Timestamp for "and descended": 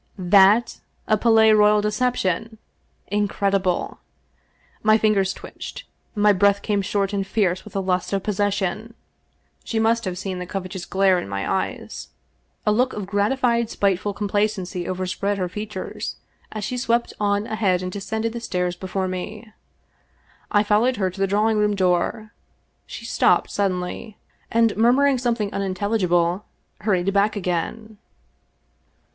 17.83-18.33